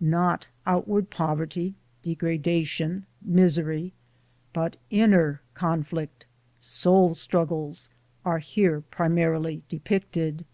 [0.00, 3.92] Not outward poverty, degrada tion, misery;
[4.52, 6.26] but inner conflict,
[6.58, 7.88] soul struggles
[8.24, 10.44] are here primarily depicted.